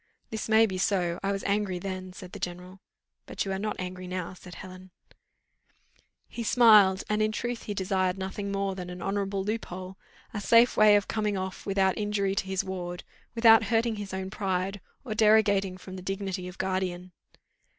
"This 0.31 0.49
may 0.49 0.65
be 0.65 0.79
so, 0.79 1.19
I 1.21 1.31
was 1.31 1.43
angry 1.43 1.77
then," 1.77 2.11
said 2.11 2.31
the 2.31 2.39
general. 2.39 2.79
"But 3.27 3.45
you 3.45 3.51
are 3.51 3.59
not 3.59 3.75
angry 3.77 4.07
now," 4.07 4.33
said 4.33 4.55
Helen. 4.55 4.89
He 6.27 6.41
smiled, 6.41 7.03
and 7.07 7.21
in 7.21 7.31
truth 7.31 7.61
he 7.65 7.75
desired 7.75 8.17
nothing 8.17 8.51
more 8.51 8.73
than 8.73 8.89
an 8.89 9.03
honourable 9.03 9.43
loophole 9.43 9.99
a 10.33 10.41
safe 10.41 10.75
way 10.75 10.95
of 10.95 11.07
coming 11.07 11.37
off 11.37 11.67
without 11.67 11.99
injury 11.99 12.33
to 12.33 12.47
his 12.47 12.63
ward 12.63 13.03
without 13.35 13.65
hurting 13.65 13.97
his 13.97 14.11
own 14.11 14.31
pride, 14.31 14.81
or 15.05 15.13
derogating 15.13 15.77
from 15.77 15.97
the 15.97 16.01
dignity 16.01 16.47
of 16.47 16.57
guardian. 16.57 17.11